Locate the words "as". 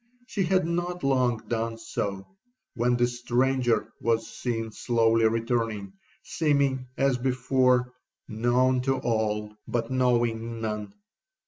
6.97-7.19